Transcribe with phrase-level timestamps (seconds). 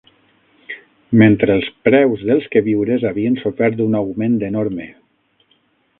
[1.21, 4.89] Mentre els preus dels queviures havien sofert un augment enorme